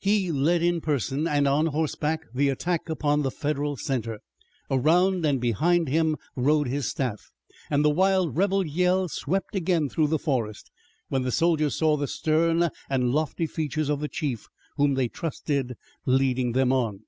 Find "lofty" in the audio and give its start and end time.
13.14-13.46